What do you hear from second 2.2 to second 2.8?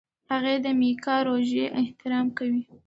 کوي.